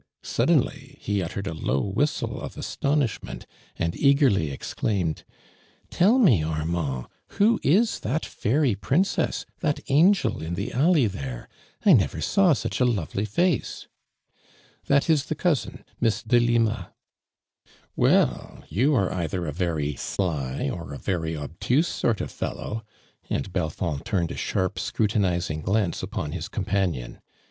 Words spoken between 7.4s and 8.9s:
is that fairy